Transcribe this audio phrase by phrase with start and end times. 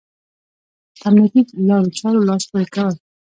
[0.99, 2.93] په امنيتي لارو چارو لاس پورې کول.